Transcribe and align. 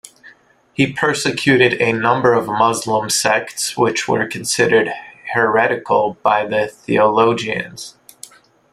He 0.73 0.91
persecuted 0.93 1.79
a 1.79 1.91
number 1.93 2.33
of 2.33 2.47
Muslim 2.47 3.07
sects 3.11 3.77
which 3.77 4.07
were 4.07 4.25
considered 4.27 4.91
heretical 5.35 6.17
by 6.23 6.47
the 6.47 6.67
theologians. 6.69 7.97